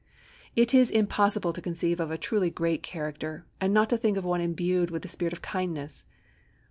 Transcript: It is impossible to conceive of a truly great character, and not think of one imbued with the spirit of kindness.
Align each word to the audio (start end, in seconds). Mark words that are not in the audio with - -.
It 0.55 0.73
is 0.73 0.89
impossible 0.89 1.53
to 1.53 1.61
conceive 1.61 1.99
of 1.99 2.09
a 2.09 2.17
truly 2.17 2.49
great 2.49 2.81
character, 2.81 3.45
and 3.59 3.71
not 3.71 3.91
think 3.91 4.17
of 4.17 4.25
one 4.25 4.41
imbued 4.41 4.89
with 4.89 5.03
the 5.03 5.07
spirit 5.07 5.31
of 5.31 5.43
kindness. 5.43 6.05